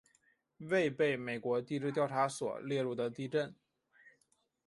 [0.57, 3.53] 未被美国地质调查所列入的地震